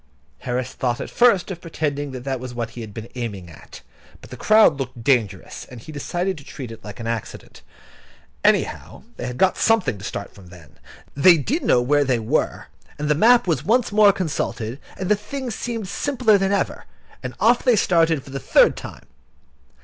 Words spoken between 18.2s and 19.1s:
for the third time.